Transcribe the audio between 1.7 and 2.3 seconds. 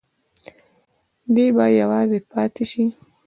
یوازې